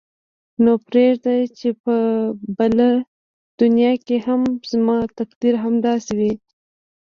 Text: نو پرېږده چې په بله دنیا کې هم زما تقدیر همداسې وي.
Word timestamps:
نو 0.63 0.71
پرېږده 0.87 1.33
چې 1.59 1.69
په 1.83 1.95
بله 2.57 2.87
دنیا 3.59 3.93
کې 4.05 4.17
هم 4.25 4.41
زما 4.71 4.97
تقدیر 5.19 5.53
همداسې 5.63 6.11
وي. 6.19 6.33